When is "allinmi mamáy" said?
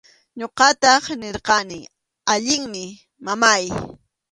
2.33-3.63